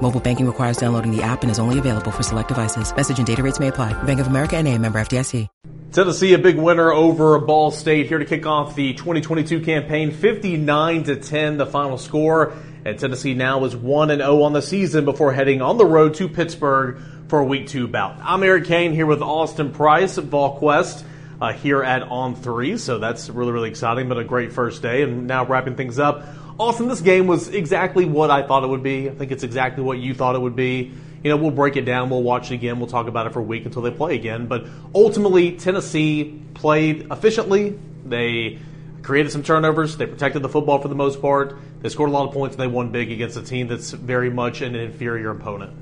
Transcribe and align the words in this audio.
Mobile 0.00 0.20
banking 0.20 0.46
requires 0.46 0.78
downloading 0.78 1.14
the 1.14 1.22
app 1.22 1.42
and 1.42 1.50
is 1.50 1.58
only 1.58 1.78
available 1.78 2.10
for 2.10 2.22
select 2.22 2.48
devices. 2.48 2.94
Message 2.94 3.18
and 3.18 3.26
data 3.26 3.42
rates 3.42 3.60
may 3.60 3.68
apply. 3.68 3.92
Bank 4.04 4.20
of 4.20 4.28
America 4.28 4.56
and 4.56 4.66
a 4.66 4.78
member 4.78 4.98
FDIC. 4.98 5.46
Tennessee, 5.90 6.34
a 6.34 6.38
big 6.38 6.56
winner 6.56 6.92
over 6.92 7.38
Ball 7.38 7.70
State 7.70 8.08
here 8.08 8.18
to 8.18 8.26
kick 8.26 8.44
off 8.44 8.74
the 8.74 8.92
2022 8.92 9.60
campaign. 9.62 10.10
59 10.10 11.04
to 11.04 11.16
10, 11.16 11.56
the 11.56 11.64
final 11.64 11.96
score. 11.96 12.52
And 12.84 12.98
Tennessee 12.98 13.32
now 13.34 13.64
is 13.64 13.74
1 13.74 14.10
and 14.10 14.20
0 14.20 14.42
on 14.42 14.52
the 14.52 14.60
season 14.60 15.06
before 15.06 15.32
heading 15.32 15.62
on 15.62 15.78
the 15.78 15.86
road 15.86 16.14
to 16.14 16.28
Pittsburgh 16.28 17.00
for 17.28 17.40
a 17.40 17.44
week 17.44 17.68
two 17.68 17.88
bout. 17.88 18.18
I'm 18.22 18.42
Eric 18.42 18.66
Kane 18.66 18.92
here 18.92 19.06
with 19.06 19.22
Austin 19.22 19.72
Price 19.72 20.18
at 20.18 20.24
VolQuest 20.24 21.04
uh, 21.40 21.52
here 21.52 21.82
at 21.82 22.02
On 22.02 22.34
Three. 22.34 22.78
So 22.78 22.98
that's 22.98 23.28
really 23.30 23.52
really 23.52 23.70
exciting. 23.70 24.08
But 24.08 24.18
a 24.18 24.24
great 24.24 24.52
first 24.52 24.82
day, 24.82 25.02
and 25.02 25.26
now 25.26 25.44
wrapping 25.44 25.76
things 25.76 25.98
up. 25.98 26.24
Austin, 26.58 26.88
this 26.88 27.00
game 27.00 27.28
was 27.28 27.48
exactly 27.48 28.04
what 28.04 28.30
I 28.30 28.44
thought 28.44 28.64
it 28.64 28.66
would 28.66 28.82
be. 28.82 29.08
I 29.08 29.14
think 29.14 29.30
it's 29.30 29.44
exactly 29.44 29.84
what 29.84 29.98
you 29.98 30.12
thought 30.12 30.34
it 30.34 30.40
would 30.40 30.56
be. 30.56 30.92
You 31.22 31.30
know, 31.30 31.36
we'll 31.36 31.52
break 31.52 31.76
it 31.76 31.82
down, 31.82 32.10
we'll 32.10 32.22
watch 32.22 32.50
it 32.50 32.54
again, 32.54 32.78
we'll 32.78 32.88
talk 32.88 33.06
about 33.06 33.26
it 33.26 33.32
for 33.32 33.40
a 33.40 33.44
week 33.44 33.64
until 33.64 33.82
they 33.82 33.90
play 33.90 34.16
again. 34.16 34.46
But 34.46 34.66
ultimately, 34.94 35.52
Tennessee 35.52 36.42
played 36.54 37.08
efficiently. 37.12 37.78
They 38.04 38.58
created 39.02 39.30
some 39.30 39.42
turnovers. 39.42 39.96
They 39.96 40.06
protected 40.06 40.42
the 40.42 40.48
football 40.48 40.80
for 40.80 40.88
the 40.88 40.94
most 40.94 41.20
part. 41.20 41.56
They 41.80 41.88
scored 41.88 42.10
a 42.10 42.12
lot 42.12 42.28
of 42.28 42.34
points 42.34 42.56
and 42.56 42.62
they 42.62 42.66
won 42.66 42.90
big 42.90 43.12
against 43.12 43.36
a 43.36 43.42
team 43.42 43.68
that's 43.68 43.92
very 43.92 44.30
much 44.30 44.60
an 44.60 44.74
inferior 44.74 45.30
opponent. 45.30 45.72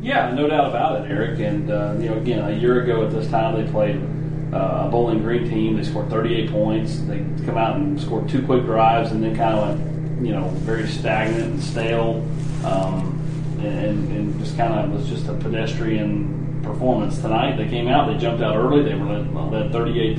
Yeah, 0.00 0.34
no 0.34 0.48
doubt 0.48 0.68
about 0.68 1.02
it, 1.02 1.10
Eric. 1.10 1.38
And 1.40 1.70
uh, 1.70 1.94
you 1.98 2.08
know, 2.10 2.16
again, 2.16 2.44
a 2.44 2.52
year 2.52 2.82
ago 2.82 3.04
at 3.04 3.10
this 3.10 3.28
time, 3.30 3.62
they 3.62 3.70
played 3.70 3.96
uh, 4.54 4.86
a 4.86 4.88
Bowling 4.90 5.20
Green 5.20 5.48
team. 5.48 5.76
They 5.76 5.82
scored 5.82 6.08
38 6.08 6.50
points. 6.50 7.00
They 7.00 7.18
come 7.44 7.58
out 7.58 7.76
and 7.76 8.00
scored 8.00 8.28
two 8.28 8.44
quick 8.46 8.64
drives, 8.64 9.10
and 9.10 9.22
then 9.22 9.34
kind 9.36 9.58
of 9.58 9.78
went, 9.78 10.26
you 10.26 10.32
know, 10.32 10.48
very 10.48 10.86
stagnant 10.86 11.44
and 11.44 11.62
stale, 11.62 12.26
um, 12.64 13.20
and, 13.60 14.10
and, 14.12 14.38
just 14.38 14.56
kind 14.56 14.72
of 14.74 14.92
was 14.92 15.08
just 15.08 15.26
a 15.26 15.34
pedestrian 15.34 16.60
performance 16.62 17.18
tonight. 17.18 17.56
They 17.56 17.68
came 17.68 17.88
out, 17.88 18.12
they 18.12 18.18
jumped 18.18 18.42
out 18.42 18.56
early. 18.56 18.82
They 18.82 18.94
were 18.94 19.06
led, 19.06 19.50
led 19.50 19.72
38 19.72 20.16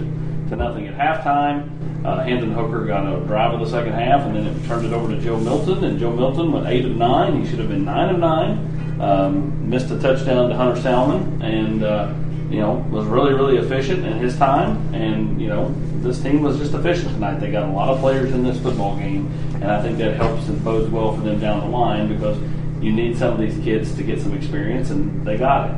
to 0.50 0.56
nothing 0.56 0.88
at 0.88 0.96
halftime. 0.96 1.72
Uh, 2.06 2.24
Hendon 2.24 2.52
Hooker 2.52 2.86
got 2.86 3.06
a 3.08 3.20
drive 3.26 3.54
of 3.54 3.60
the 3.62 3.70
second 3.70 3.94
half, 3.94 4.22
and 4.22 4.36
then 4.36 4.46
it 4.46 4.68
turned 4.68 4.86
it 4.86 4.94
over 4.94 5.14
to 5.14 5.20
Joe 5.22 5.40
Milton, 5.40 5.84
and 5.84 6.00
Joe 6.00 6.12
Milton 6.12 6.52
went 6.52 6.68
eight 6.68 6.86
of 6.86 6.96
nine. 6.96 7.42
He 7.42 7.50
should 7.50 7.60
have 7.60 7.70
been 7.70 7.86
nine 7.86 8.14
of 8.14 8.20
nine. 8.20 9.00
Um, 9.02 9.70
missed 9.70 9.90
a 9.92 10.00
touchdown 10.00 10.50
to 10.50 10.56
Hunter 10.56 10.80
Salmon, 10.82 11.42
and 11.42 11.84
uh, 11.84 12.14
you 12.56 12.62
know 12.62 12.76
was 12.90 13.06
really 13.06 13.34
really 13.34 13.58
efficient 13.58 14.06
in 14.06 14.18
his 14.18 14.38
time. 14.38 14.94
And 14.96 15.42
you 15.42 15.50
know 15.50 15.76
this 16.02 16.22
team 16.22 16.42
was 16.42 16.58
just 16.58 16.74
efficient 16.74 17.10
tonight. 17.10 17.40
They 17.40 17.52
got 17.52 17.68
a 17.68 17.72
lot 17.72 17.90
of 17.90 18.00
players 18.00 18.32
in 18.32 18.44
this 18.44 18.58
football 18.62 18.96
game, 18.96 19.30
and 19.56 19.66
I 19.66 19.82
think 19.82 19.98
that 19.98 20.16
helps 20.16 20.48
and 20.48 20.64
bodes 20.64 20.90
well 20.90 21.14
for 21.14 21.22
them 21.22 21.40
down 21.40 21.60
the 21.60 21.78
line 21.78 22.08
because 22.08 22.40
you 22.82 22.94
need 22.94 23.18
some 23.18 23.34
of 23.34 23.40
these 23.40 23.62
kids 23.64 23.94
to 23.96 24.04
get 24.04 24.22
some 24.22 24.34
experience, 24.34 24.90
and 24.90 25.26
they 25.28 25.38
got 25.38 25.70
it. 25.70 25.76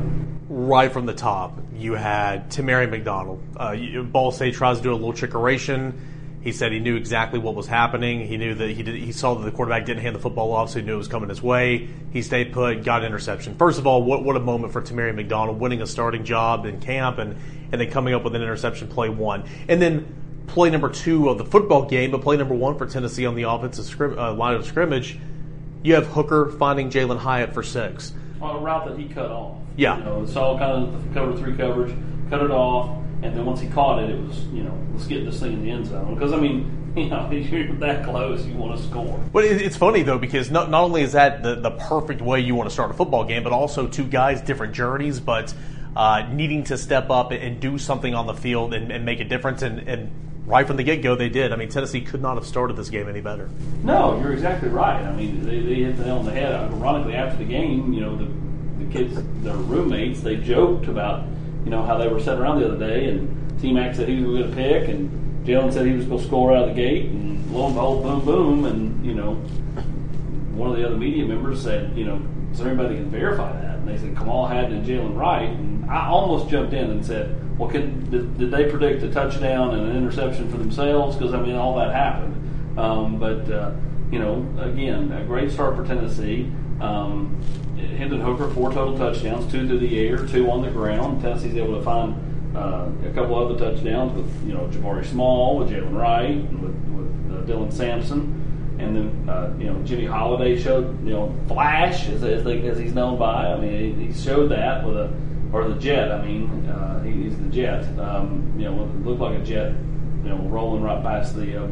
Right 0.50 0.92
from 0.92 1.08
the 1.08 1.16
top, 1.16 1.58
you 1.76 1.94
had 1.94 2.52
Tamari 2.52 2.90
McDonald. 2.90 3.42
Uh, 3.58 4.04
Ball 4.04 4.32
State 4.32 4.54
tries 4.54 4.78
to 4.78 4.84
do 4.84 4.92
a 4.92 4.94
little 4.94 5.14
trickeration 5.14 5.94
he 6.48 6.54
said 6.54 6.72
he 6.72 6.80
knew 6.80 6.96
exactly 6.96 7.40
what 7.40 7.56
was 7.56 7.68
happening. 7.68 8.26
He 8.26 8.38
knew 8.38 8.56
that 8.56 8.70
he 8.70 8.82
did, 8.82 8.96
he 8.96 9.12
saw 9.12 9.34
that 9.34 9.44
the 9.44 9.52
quarterback 9.52 9.86
didn't 9.86 10.02
hand 10.02 10.16
the 10.16 10.20
football 10.20 10.54
off, 10.54 10.70
so 10.70 10.80
he 10.80 10.86
knew 10.86 10.94
it 10.94 10.98
was 10.98 11.10
coming 11.10 11.28
his 11.28 11.44
way. 11.44 11.90
He 12.14 12.22
stayed 12.22 12.54
put, 12.54 12.86
got 12.86 13.04
interception. 13.04 13.56
First 13.56 13.80
of 13.80 13.86
all, 13.86 14.02
what 14.02 14.24
what 14.24 14.38
a 14.38 14.40
moment 14.40 14.72
for 14.72 14.82
Tamari 14.82 15.14
McDonald 15.14 15.60
winning 15.60 15.82
a 15.82 15.86
starting 15.86 16.24
job 16.24 16.66
in 16.66 16.80
camp 16.80 17.18
and 17.18 17.36
and 17.74 17.82
then 17.82 17.92
coming 17.92 18.14
up 18.14 18.24
with 18.24 18.34
an 18.34 18.42
interception 18.42 18.88
play 18.88 19.10
one, 19.10 19.44
and 19.68 19.82
then 19.82 20.08
play 20.48 20.70
number 20.70 20.88
two 20.88 21.28
of 21.28 21.38
the 21.38 21.44
football 21.44 21.84
game, 21.84 22.12
but 22.12 22.22
play 22.22 22.38
number 22.38 22.56
one 22.56 22.78
for 22.78 22.86
Tennessee 22.86 23.26
on 23.26 23.36
the 23.36 23.44
offensive 23.44 23.84
scrim, 23.84 24.18
uh, 24.18 24.34
line 24.34 24.56
of 24.56 24.66
scrimmage. 24.66 25.20
You 25.84 25.96
have 25.96 26.08
Hooker 26.08 26.52
finding 26.52 26.90
Jalin 26.90 27.18
Hyatt 27.18 27.54
for 27.54 27.62
six 27.62 28.14
on 28.42 28.56
a 28.56 28.60
route 28.60 28.88
that 28.88 28.98
he 28.98 29.10
cut 29.10 29.32
off. 29.32 29.58
Yeah, 29.76 29.98
you 29.98 30.06
know, 30.06 30.26
saw 30.26 30.58
kind 30.58 30.72
of 30.72 31.14
the 31.14 31.14
cover 31.14 31.36
three 31.36 31.58
coverage, 31.58 31.94
cut 32.30 32.42
it 32.42 32.52
off 32.52 33.04
and 33.24 33.36
then 33.36 33.46
once 33.46 33.60
he 33.60 33.68
caught 33.68 34.04
it, 34.04 34.10
it 34.10 34.22
was, 34.22 34.40
you 34.48 34.64
know, 34.64 34.78
let's 34.94 35.08
get 35.08 35.26
this 35.26 35.40
thing 35.40 35.54
in 35.54 35.64
the 35.64 35.72
end 35.72 35.88
zone. 35.88 36.14
Because, 36.14 36.34
I 36.34 36.38
mean, 36.38 36.92
you 36.96 37.10
know, 37.10 37.30
you're 37.32 37.74
that 37.76 38.04
close, 38.04 38.46
you 38.46 38.56
want 38.56 38.78
to 38.78 38.84
score. 38.84 39.20
But 39.34 39.46
it's 39.46 39.78
funny, 39.78 40.04
though, 40.04 40.18
because 40.20 40.52
not, 40.52 40.70
not 40.70 40.84
only 40.84 41.02
is 41.02 41.14
that 41.14 41.44
the, 41.44 41.56
the 41.56 41.72
perfect 41.72 42.22
way 42.22 42.40
you 42.40 42.56
want 42.56 42.70
to 42.70 42.74
start 42.74 42.92
a 42.92 42.94
football 42.94 43.24
game, 43.24 43.44
but 43.44 43.54
also 43.54 43.88
two 43.88 44.06
guys, 44.06 44.42
different 44.42 44.74
journeys, 44.74 45.20
but 45.20 45.54
uh, 45.96 46.28
needing 46.32 46.64
to 46.66 46.78
step 46.78 47.10
up 47.10 47.32
and 47.32 47.60
do 47.60 47.78
something 47.78 48.14
on 48.14 48.28
the 48.28 48.34
field 48.34 48.74
and, 48.74 48.92
and 48.92 49.04
make 49.04 49.20
a 49.20 49.24
difference. 49.26 49.64
And, 49.64 49.80
and 49.88 50.12
right 50.46 50.66
from 50.66 50.78
the 50.78 50.84
get 50.84 51.02
go, 51.02 51.16
they 51.16 51.30
did. 51.30 51.52
I 51.52 51.56
mean, 51.56 51.70
Tennessee 51.70 52.02
could 52.02 52.22
not 52.22 52.36
have 52.36 52.46
started 52.46 52.78
this 52.78 52.90
game 52.90 53.10
any 53.10 53.22
better. 53.22 53.50
No, 53.84 54.20
you're 54.20 54.34
exactly 54.34 54.70
right. 54.70 55.04
I 55.04 55.12
mean, 55.14 55.44
they, 55.44 55.60
they 55.60 55.76
hit 55.76 55.98
the 55.98 56.06
nail 56.06 56.18
on 56.18 56.26
the 56.26 56.32
head. 56.32 56.54
Ironically, 56.54 57.16
after 57.16 57.38
the 57.38 57.46
game, 57.46 57.94
you 57.94 58.02
know, 58.02 58.16
the, 58.16 58.84
the 58.84 58.92
kids, 58.92 59.20
their 59.42 59.56
roommates, 59.56 60.22
they 60.22 60.38
joked 60.38 60.88
about 60.88 61.26
you 61.68 61.72
know, 61.72 61.84
how 61.84 61.98
they 61.98 62.08
were 62.08 62.18
sitting 62.18 62.40
around 62.40 62.62
the 62.62 62.66
other 62.66 62.80
day, 62.80 63.10
and 63.10 63.60
T 63.60 63.74
Mac 63.74 63.94
said 63.94 64.08
he 64.08 64.24
was 64.24 64.40
going 64.40 64.50
to 64.50 64.56
pick, 64.56 64.88
and 64.88 65.46
Jalin 65.46 65.74
said 65.74 65.86
he 65.86 65.92
was 65.92 66.06
going 66.06 66.22
to 66.22 66.26
score 66.26 66.56
out 66.56 66.70
of 66.70 66.70
the 66.70 66.82
gate, 66.82 67.08
and 67.08 67.46
lo 67.52 67.66
and 67.66 67.76
behold, 67.76 68.04
boom, 68.04 68.24
boom, 68.24 68.66
and, 68.66 69.06
you 69.06 69.14
know, 69.14 69.34
one 70.56 70.72
of 70.72 70.78
the 70.78 70.88
other 70.88 70.96
media 70.96 71.26
members 71.26 71.62
said, 71.62 71.94
you 71.98 72.06
know, 72.06 72.26
is 72.54 72.60
there 72.60 72.70
anybody 72.70 72.96
can 72.96 73.12
verify 73.12 73.52
that? 73.52 73.80
And 73.80 73.86
they 73.86 73.98
said 73.98 74.16
Kamal 74.16 74.48
Hadden 74.48 74.78
and 74.78 74.88
Jaylen 74.88 75.18
Wright, 75.18 75.50
and 75.50 75.92
I 75.92 76.08
almost 76.08 76.50
jumped 76.50 76.72
in 76.72 76.90
and 76.90 77.06
said, 77.06 77.36
well, 77.60 77.70
did, 77.70 78.12
did, 78.12 78.50
they 78.50 78.70
predict 78.70 79.04
a 79.04 79.12
touchdown 79.12 79.76
and 79.76 79.90
an 79.90 79.98
interception 79.98 80.50
for 80.50 80.56
themselves? 80.56 81.18
Because, 81.18 81.34
I 81.34 81.42
mean, 81.42 81.56
all 81.56 81.76
that 81.80 81.94
happened. 81.94 82.80
Um, 82.80 83.20
but, 83.20 83.52
uh, 83.52 83.74
you 84.10 84.20
know, 84.20 84.48
again, 84.58 85.12
a 85.12 85.26
great 85.26 85.52
start 85.52 85.76
for 85.76 85.86
Tennessee. 85.86 86.50
Um, 86.80 87.42
Hendon 87.78 88.22
Hooker, 88.22 88.50
four 88.50 88.72
total 88.72 88.98
touchdowns, 88.98 89.52
two 89.52 89.68
through 89.68 89.80
the 89.80 90.00
air, 90.00 90.26
two 90.26 90.50
on 90.50 90.62
the 90.62 90.70
ground. 90.70 91.22
Tennessee's 91.22 91.56
able 91.56 91.78
to 91.78 91.84
find 91.84 92.16
uh, 92.56 92.90
a 93.06 93.12
couple 93.14 93.36
other 93.36 93.58
touchdowns 93.58 94.14
with 94.14 94.48
you 94.48 94.54
know 94.54 94.68
Jabari 94.68 95.06
Small, 95.06 95.58
with 95.58 95.70
Jaylen 95.70 95.94
Wright, 95.94 96.32
and 96.32 96.62
with, 96.62 96.76
with 96.96 97.38
uh, 97.38 97.52
Dylan 97.52 97.72
Sampson, 97.72 98.78
and 98.80 98.96
then 98.96 99.30
uh, 99.30 99.54
you 99.60 99.66
know 99.66 99.82
Jimmy 99.84 100.06
Holiday 100.06 100.60
showed 100.60 101.04
you 101.06 101.14
know 101.14 101.36
flash 101.48 102.08
as 102.10 102.24
as, 102.24 102.44
they, 102.44 102.68
as 102.68 102.78
he's 102.78 102.94
known 102.94 103.18
by. 103.18 103.54
I 103.54 103.60
mean 103.60 104.00
he, 104.00 104.08
he, 104.08 104.14
showed 104.14 104.50
that 104.50 104.86
with 104.86 104.98
a 104.98 105.14
or 105.54 105.68
the 105.68 105.76
jet. 105.76 106.12
I 106.12 106.26
mean 106.26 106.68
uh, 106.68 107.04
he, 107.04 107.12
he's 107.12 107.38
the 107.38 107.50
jet. 107.50 107.84
Um, 108.00 108.54
you 108.58 108.66
know 108.66 108.86
looked 109.04 109.22
like 109.22 109.40
a 109.40 109.44
jet. 109.44 109.74
You 110.24 110.30
know 110.30 110.38
rolling 110.50 110.82
right 110.82 111.02
past 111.04 111.36
the 111.36 111.64
uh, 111.64 111.68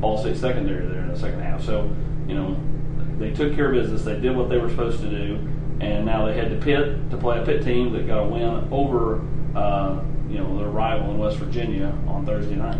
Ball 0.00 0.18
State 0.18 0.36
secondary 0.36 0.86
there 0.86 1.00
in 1.00 1.08
the 1.08 1.18
second 1.18 1.40
half. 1.40 1.62
So 1.62 1.90
you 2.26 2.34
know 2.34 2.56
they 3.18 3.30
took 3.32 3.54
care 3.54 3.72
of 3.72 3.74
business. 3.74 4.02
They 4.02 4.18
did 4.18 4.36
what 4.36 4.48
they 4.48 4.58
were 4.58 4.70
supposed 4.70 5.00
to 5.00 5.10
do, 5.10 5.36
and 5.80 6.04
now 6.04 6.26
they 6.26 6.34
head 6.34 6.50
to 6.50 6.56
Pitt 6.56 7.10
to 7.10 7.16
play 7.16 7.40
a 7.40 7.44
Pitt 7.44 7.62
team 7.62 7.92
that 7.92 8.06
got 8.06 8.18
a 8.20 8.26
win 8.26 8.68
over 8.70 9.20
uh, 9.54 10.02
you 10.28 10.38
know 10.38 10.58
their 10.58 10.68
rival 10.68 11.10
in 11.10 11.18
West 11.18 11.38
Virginia 11.38 11.96
on 12.06 12.26
Thursday 12.26 12.56
night. 12.56 12.78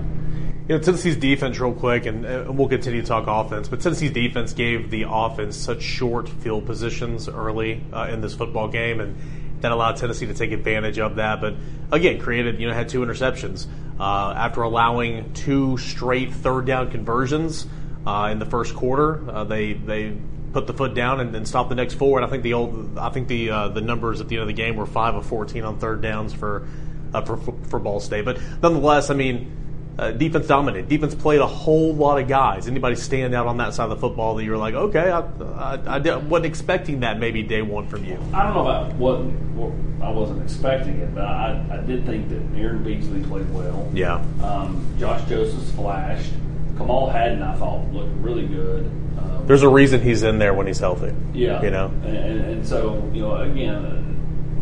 You 0.66 0.76
know, 0.76 0.78
Tennessee's 0.78 1.18
defense, 1.18 1.58
real 1.60 1.74
quick, 1.74 2.06
and 2.06 2.56
we'll 2.56 2.68
continue 2.68 3.02
to 3.02 3.06
talk 3.06 3.24
offense, 3.26 3.68
but 3.68 3.82
Tennessee's 3.82 4.12
defense 4.12 4.54
gave 4.54 4.90
the 4.90 5.04
offense 5.06 5.56
such 5.56 5.82
short 5.82 6.26
field 6.26 6.64
positions 6.64 7.28
early 7.28 7.84
uh, 7.92 8.08
in 8.10 8.22
this 8.22 8.34
football 8.34 8.68
game, 8.68 9.00
and 9.00 9.14
that 9.60 9.72
allowed 9.72 9.96
Tennessee 9.96 10.24
to 10.26 10.32
take 10.32 10.52
advantage 10.52 10.98
of 10.98 11.16
that. 11.16 11.42
But 11.42 11.56
again, 11.92 12.18
created, 12.18 12.60
you 12.60 12.66
know, 12.66 12.72
had 12.72 12.88
two 12.88 13.00
interceptions. 13.00 13.66
Uh, 14.00 14.32
after 14.36 14.62
allowing 14.62 15.34
two 15.34 15.76
straight 15.76 16.32
third 16.32 16.64
down 16.64 16.90
conversions, 16.90 17.66
uh, 18.06 18.28
in 18.30 18.38
the 18.38 18.46
first 18.46 18.74
quarter. 18.74 19.28
Uh, 19.30 19.44
they 19.44 19.72
they 19.72 20.16
put 20.52 20.66
the 20.66 20.74
foot 20.74 20.94
down 20.94 21.20
and 21.20 21.34
then 21.34 21.44
stopped 21.44 21.68
the 21.68 21.74
next 21.74 21.94
four. 21.94 22.18
And 22.18 22.26
I 22.26 22.30
think 22.30 22.42
the 22.42 22.54
old 22.54 22.98
I 22.98 23.10
think 23.10 23.28
the 23.28 23.50
uh, 23.50 23.68
the 23.68 23.80
numbers 23.80 24.20
at 24.20 24.28
the 24.28 24.36
end 24.36 24.42
of 24.42 24.48
the 24.48 24.54
game 24.54 24.76
were 24.76 24.86
five 24.86 25.14
of 25.14 25.26
fourteen 25.26 25.64
on 25.64 25.78
third 25.78 26.00
downs 26.00 26.32
for 26.32 26.66
uh, 27.12 27.22
for 27.22 27.36
for 27.36 27.78
Ball 27.78 28.00
State. 28.00 28.24
But 28.24 28.38
nonetheless, 28.62 29.10
I 29.10 29.14
mean. 29.14 29.60
Uh, 29.96 30.10
defense 30.10 30.48
dominated. 30.48 30.88
Defense 30.88 31.14
played 31.14 31.40
a 31.40 31.46
whole 31.46 31.94
lot 31.94 32.20
of 32.20 32.26
guys. 32.26 32.66
Anybody 32.66 32.96
stand 32.96 33.32
out 33.32 33.46
on 33.46 33.58
that 33.58 33.74
side 33.74 33.84
of 33.84 33.90
the 33.90 33.96
football 33.96 34.34
that 34.34 34.42
you're 34.42 34.58
like, 34.58 34.74
okay, 34.74 35.08
I, 35.08 35.20
I, 35.20 35.98
I 35.98 36.16
wasn't 36.16 36.46
expecting 36.46 36.98
that 37.00 37.20
maybe 37.20 37.44
day 37.44 37.62
one 37.62 37.86
from 37.86 38.04
you? 38.04 38.18
I 38.32 38.42
don't 38.42 38.54
know 38.54 38.62
about 38.62 38.92
what, 38.94 39.20
what 39.54 39.70
I 40.04 40.10
wasn't 40.10 40.42
expecting 40.42 40.98
it, 40.98 41.14
but 41.14 41.22
I, 41.22 41.64
I 41.70 41.76
did 41.86 42.04
think 42.06 42.28
that 42.30 42.42
Aaron 42.58 42.82
Beasley 42.82 43.22
played 43.22 43.48
well. 43.54 43.88
Yeah. 43.94 44.14
Um, 44.42 44.84
Josh 44.98 45.28
Josephs 45.28 45.70
flashed. 45.70 46.32
Kamal 46.76 47.10
Hadden, 47.10 47.42
I 47.42 47.54
thought, 47.56 47.92
looked 47.92 48.14
really 48.16 48.46
good. 48.46 48.90
There's 49.46 49.62
a 49.62 49.68
reason 49.68 50.00
he's 50.00 50.22
in 50.22 50.38
there 50.38 50.54
when 50.54 50.66
he's 50.66 50.78
healthy. 50.78 51.14
Yeah. 51.34 51.62
You 51.62 51.70
know? 51.70 51.86
And, 52.04 52.40
and 52.40 52.66
so, 52.66 53.10
you 53.12 53.20
know, 53.20 53.36
again, 53.36 54.04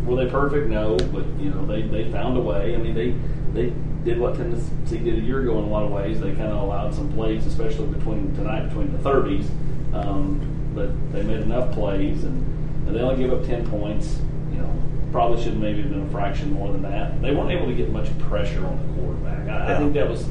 were 0.05 0.23
they 0.23 0.29
perfect? 0.29 0.67
No, 0.67 0.97
but 0.97 1.25
you 1.39 1.49
know 1.49 1.65
they, 1.65 1.81
they 1.83 2.11
found 2.11 2.37
a 2.37 2.41
way. 2.41 2.75
I 2.75 2.77
mean 2.77 2.93
they 2.93 3.11
they 3.53 3.73
did 4.03 4.19
what 4.19 4.35
Tennessee 4.35 4.97
did 4.97 5.17
a 5.17 5.21
year 5.21 5.41
ago 5.41 5.59
in 5.59 5.65
a 5.65 5.67
lot 5.67 5.83
of 5.83 5.91
ways. 5.91 6.19
They 6.19 6.31
kind 6.31 6.51
of 6.51 6.61
allowed 6.61 6.93
some 6.93 7.11
plays, 7.13 7.45
especially 7.45 7.87
between 7.87 8.35
tonight 8.35 8.67
between 8.67 8.91
the 8.91 8.97
30s. 8.97 9.45
Um, 9.93 10.71
but 10.75 10.89
they 11.13 11.21
made 11.23 11.41
enough 11.41 11.73
plays, 11.73 12.23
and, 12.23 12.87
and 12.87 12.95
they 12.95 12.99
only 12.99 13.15
gave 13.15 13.31
up 13.31 13.45
10 13.45 13.69
points. 13.69 14.19
You 14.51 14.57
know, 14.57 14.83
probably 15.11 15.41
should 15.41 15.53
have 15.53 15.61
maybe 15.61 15.83
have 15.83 15.91
been 15.91 16.01
a 16.01 16.09
fraction 16.09 16.51
more 16.51 16.71
than 16.71 16.81
that. 16.81 17.21
They 17.21 17.33
weren't 17.33 17.51
able 17.51 17.67
to 17.67 17.75
get 17.75 17.91
much 17.91 18.17
pressure 18.19 18.65
on 18.65 18.77
the 18.77 19.01
quarterback. 19.01 19.47
I, 19.47 19.67
yeah. 19.67 19.75
I 19.75 19.77
think 19.77 19.93
that 19.93 20.09
was 20.09 20.25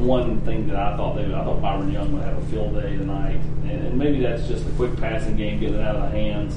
one 0.00 0.40
thing 0.42 0.66
that 0.68 0.76
I 0.76 0.96
thought 0.96 1.16
they 1.16 1.24
I 1.26 1.44
thought 1.44 1.60
Byron 1.60 1.92
Young 1.92 2.12
would 2.12 2.24
have 2.24 2.38
a 2.38 2.46
field 2.46 2.74
day 2.74 2.96
tonight, 2.96 3.40
and, 3.64 3.86
and 3.86 3.98
maybe 3.98 4.20
that's 4.20 4.46
just 4.46 4.66
a 4.66 4.70
quick 4.72 4.96
passing 4.96 5.36
game, 5.36 5.60
getting 5.60 5.76
it 5.76 5.80
out 5.80 5.96
of 5.96 6.02
the 6.02 6.10
hands, 6.10 6.56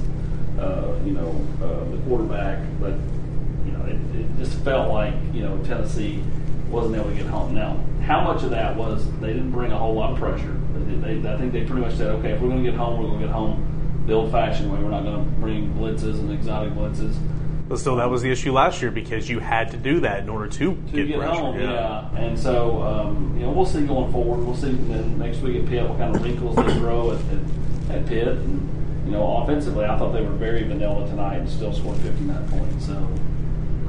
uh, 0.59 0.99
you 1.05 1.11
know, 1.11 1.29
uh, 1.61 1.83
the 1.91 1.97
quarterback. 2.07 2.65
But 2.79 2.93
you 3.65 3.71
know, 3.71 3.85
it, 3.85 4.19
it 4.19 4.37
just 4.37 4.57
felt 4.59 4.91
like 4.91 5.13
you 5.33 5.43
know 5.43 5.57
Tennessee 5.63 6.23
wasn't 6.69 6.95
able 6.95 7.09
to 7.09 7.15
get 7.15 7.27
home. 7.27 7.53
Now, 7.53 7.79
how 8.05 8.21
much 8.21 8.43
of 8.43 8.49
that 8.49 8.75
was 8.75 9.05
they 9.19 9.33
didn't 9.33 9.51
bring 9.51 9.71
a 9.71 9.77
whole 9.77 9.93
lot 9.93 10.11
of 10.11 10.17
pressure? 10.17 10.59
They, 10.73 11.15
they, 11.15 11.29
I 11.29 11.37
think 11.37 11.53
they 11.53 11.63
pretty 11.65 11.81
much 11.81 11.95
said, 11.95 12.07
okay, 12.07 12.31
if 12.31 12.41
we're 12.41 12.49
going 12.49 12.63
to 12.63 12.69
get 12.69 12.77
home, 12.77 12.99
we're 12.99 13.07
going 13.07 13.21
to 13.21 13.25
get 13.27 13.33
home 13.33 14.03
the 14.07 14.13
old-fashioned 14.13 14.71
way. 14.71 14.79
We're 14.79 14.89
not 14.89 15.03
going 15.03 15.23
to 15.23 15.31
bring 15.39 15.73
blitzes 15.75 16.19
and 16.19 16.31
exotic 16.31 16.73
blitzes. 16.73 17.15
But 17.67 17.79
still, 17.79 17.95
that 17.95 18.09
was 18.09 18.21
the 18.21 18.31
issue 18.31 18.51
last 18.51 18.81
year 18.81 18.91
because 18.91 19.29
you 19.29 19.39
had 19.39 19.71
to 19.71 19.77
do 19.77 20.01
that 20.01 20.19
in 20.19 20.29
order 20.29 20.47
to, 20.47 20.75
to 20.75 20.75
get, 20.91 21.07
get 21.07 21.21
home. 21.21 21.59
Yeah. 21.59 21.71
yeah. 21.71 22.17
and 22.17 22.37
so 22.37 22.81
um, 22.81 23.35
you 23.37 23.45
know 23.45 23.51
we'll 23.51 23.65
see 23.65 23.85
going 23.85 24.11
forward. 24.11 24.45
We'll 24.45 24.55
see 24.55 24.71
then 24.71 25.17
next 25.17 25.39
week 25.39 25.63
at 25.63 25.69
Pitt 25.69 25.87
what 25.87 25.97
kind 25.97 26.15
of 26.15 26.21
wrinkles 26.21 26.55
they 26.57 26.73
throw 26.75 27.11
at, 27.11 27.19
at, 27.89 27.97
at 27.97 28.05
Pitt. 28.05 28.27
And, 28.27 28.69
you 29.05 29.11
know, 29.11 29.37
offensively, 29.37 29.85
I 29.85 29.97
thought 29.97 30.13
they 30.13 30.21
were 30.21 30.31
very 30.31 30.63
vanilla 30.63 31.07
tonight 31.07 31.37
and 31.37 31.49
still 31.49 31.73
scored 31.73 31.97
59 31.97 32.47
points. 32.49 32.85
So 32.85 33.09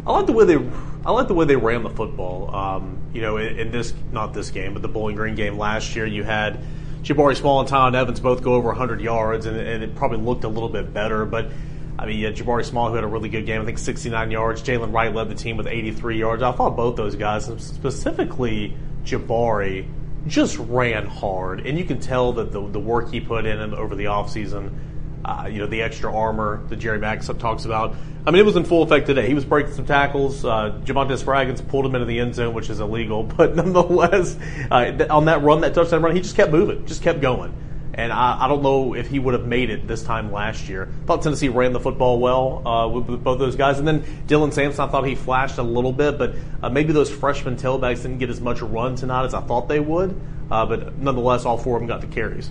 I 0.07 0.13
like 0.13 0.27
the 0.27 0.33
way 0.33 0.45
they 0.45 0.59
I 1.07 1.11
like 1.11 1.29
the 1.29 1.35
way 1.35 1.45
they 1.45 1.57
ran 1.57 1.83
the 1.83 1.91
football. 1.91 2.55
Um, 2.55 2.99
you 3.13 3.21
know, 3.21 3.37
in, 3.37 3.59
in, 3.59 3.71
this 3.71 3.93
not 4.13 4.35
this 4.35 4.51
game, 4.51 4.73
but 4.73 4.83
the 4.83 4.89
Bowling 4.89 5.17
Green 5.17 5.35
game 5.35 5.59
last 5.59 5.95
year, 5.95 6.07
you 6.07 6.25
had 6.25 6.65
Jabari 7.03 7.37
Small 7.37 7.61
and 7.61 7.69
Tiyon 7.69 7.95
Evans 7.95 8.21
both 8.21 8.43
go 8.43 8.55
over 8.55 8.69
100 8.69 9.01
yards, 9.01 9.47
and, 9.47 9.57
and, 9.57 9.83
it 9.83 9.95
probably 9.95 10.19
looked 10.19 10.45
a 10.45 10.49
little 10.49 10.69
bit 10.69 10.93
better. 10.93 11.25
But 11.27 11.51
I 11.99 12.07
mean, 12.07 12.19
you 12.19 12.27
had 12.27 12.37
Jabari 12.37 12.65
Small 12.65 12.89
who 12.89 12.95
had 12.97 13.05
a 13.05 13.09
really 13.09 13.29
good 13.29 13.47
game, 13.47 13.63
I 13.63 13.65
think 13.65 13.79
69 13.79 14.31
yards. 14.31 14.63
Jaylen 14.63 14.93
Wright 14.93 15.15
led 15.15 15.29
the 15.29 15.35
team 15.35 15.57
with 15.57 15.67
83 15.67 16.19
yards. 16.19 16.43
I 16.43 16.53
thought 16.53 16.77
both 16.77 16.97
those 16.97 17.15
guys, 17.15 17.45
specifically 17.59 18.77
Jabari, 19.05 19.89
just 20.27 20.59
ran 20.59 21.07
hard, 21.07 21.67
and 21.67 21.79
you 21.79 21.85
can 21.85 22.01
tell 22.01 22.33
that 22.35 22.51
the 22.51 22.67
the 22.69 22.81
work 22.81 23.11
he 23.11 23.21
put 23.21 23.45
in 23.47 23.75
over 23.75 23.95
the 23.95 24.05
offseason– 24.05 24.73
uh, 25.25 25.49
you 25.51 25.59
know, 25.59 25.67
the 25.67 25.83
extra 25.83 26.15
armor 26.15 26.63
that 26.69 26.77
Jerry 26.77 26.99
Mack 26.99 27.23
talks 27.39 27.65
about. 27.65 27.95
I 28.27 28.31
mean, 28.31 28.41
it 28.41 28.45
was 28.45 28.57
in 28.57 28.65
full 28.65 28.83
effect 28.83 29.07
today. 29.07 29.27
He 29.27 29.35
was 29.35 29.45
breaking 29.45 29.73
some 29.73 29.87
tackles. 29.87 30.45
Uh, 30.45 30.81
Javonte 30.85 31.19
Spraggins 31.19 31.67
pulled 31.67 31.87
him 31.87 31.95
into 31.95 32.07
the 32.07 32.21
end 32.21 32.35
zone, 32.35 32.55
which 32.55 32.71
is 32.71 32.81
illegal, 32.81 33.23
but 33.37 33.57
nonetheless, 33.57 34.37
uh, 34.71 35.07
on 35.11 35.27
that 35.27 35.43
run, 35.43 35.61
that 35.63 35.75
touchdown 35.75 36.03
run, 36.03 36.15
he 36.15 36.21
just 36.21 36.37
kept 36.37 36.53
moving, 36.53 36.85
just 36.87 37.03
kept 37.03 37.21
going. 37.21 37.55
And 37.97 38.13
I, 38.13 38.45
I, 38.45 38.49
don't 38.49 38.63
know 38.63 38.95
if 38.95 39.09
he 39.09 39.19
would 39.19 39.35
have 39.35 39.47
made 39.47 39.71
it 39.71 39.87
this 39.87 40.03
time 40.03 40.33
last 40.33 40.69
year. 40.69 40.89
Thought 41.07 41.23
Tennessee 41.23 41.49
ran 41.49 41.73
the 41.73 41.81
football 41.81 42.19
well 42.19 42.67
uh, 42.67 42.89
with, 42.89 43.07
with, 43.07 43.23
both 43.23 43.39
those 43.39 43.55
guys. 43.55 43.79
And 43.79 43.87
then 43.87 44.03
Dylan 44.27 44.53
Sampson, 44.53 44.89
I 44.89 44.91
thought 44.91 45.07
he 45.07 45.15
flashed 45.15 45.59
a 45.59 45.63
little 45.63 45.93
bit, 45.93 46.19
but 46.19 46.35
uh, 46.63 46.69
maybe 46.71 46.93
those 46.93 47.09
freshman 47.11 47.57
tailbacks 47.57 48.03
didn't 48.03 48.19
get 48.19 48.31
as 48.31 48.41
much 48.41 48.61
run 48.63 48.97
tonight 48.97 49.27
as 49.27 49.35
I 49.35 49.41
thought 49.43 49.69
they 49.69 49.81
would. 49.81 50.21
Uh, 50.51 50.67
but 50.67 50.99
nonetheless, 50.99 51.45
all 51.45 51.57
four 51.57 51.77
of 51.77 51.83
them 51.83 51.89
got 51.89 52.01
the 52.01 52.09
carries. 52.09 52.51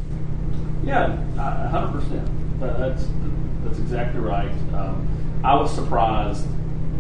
Yeah, 0.83 1.17
100% 1.35 2.43
that's 2.59 3.07
that's 3.63 3.79
exactly 3.79 4.19
right. 4.19 4.51
Um, 4.73 5.41
I 5.43 5.55
was 5.55 5.73
surprised 5.73 6.45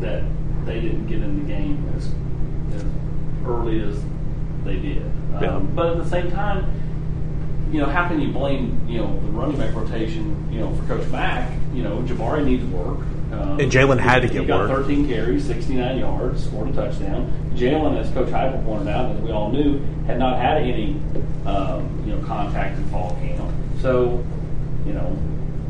that 0.01 0.23
they 0.65 0.79
didn't 0.79 1.07
get 1.07 1.21
in 1.21 1.39
the 1.39 1.53
game 1.53 1.91
as, 1.95 2.07
as 2.75 2.85
early 3.45 3.81
as 3.81 4.01
they 4.63 4.77
did. 4.77 5.03
Um, 5.35 5.39
yeah. 5.41 5.59
But 5.59 5.91
at 5.91 5.97
the 5.97 6.09
same 6.09 6.31
time, 6.31 6.92
you 7.73 7.79
know, 7.79 7.87
how 7.87 8.07
can 8.07 8.21
you 8.21 8.31
blame 8.31 8.79
you 8.87 8.99
know 8.99 9.19
the 9.21 9.31
running 9.31 9.57
back 9.57 9.73
rotation? 9.73 10.47
You 10.51 10.59
know, 10.59 10.75
for 10.75 10.85
Coach 10.85 11.07
Mack, 11.09 11.51
you 11.73 11.81
know, 11.81 11.97
Jabari 12.03 12.45
needs 12.45 12.63
work. 12.65 12.99
Um, 13.31 13.59
and 13.59 13.71
Jalen 13.71 13.99
had 13.99 14.21
to 14.21 14.27
get 14.27 14.41
he 14.41 14.45
got 14.45 14.69
work. 14.69 14.85
13 14.85 15.07
carries, 15.07 15.43
69 15.45 15.97
yards, 15.97 16.43
scored 16.43 16.69
a 16.69 16.73
touchdown. 16.73 17.33
Jalen, 17.55 17.99
as 17.99 18.11
Coach 18.11 18.27
Heupel 18.29 18.63
pointed 18.63 18.89
out, 18.89 19.15
as 19.15 19.21
we 19.21 19.31
all 19.31 19.51
knew, 19.51 19.79
had 20.05 20.19
not 20.19 20.37
had 20.37 20.61
any 20.61 21.01
um, 21.47 22.03
you 22.05 22.15
know 22.15 22.23
contact 22.27 22.77
in 22.77 22.87
fall 22.89 23.15
camp. 23.15 23.51
So, 23.81 24.23
you 24.85 24.93
know, 24.93 25.17